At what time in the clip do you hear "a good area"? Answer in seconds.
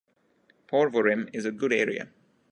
1.45-2.09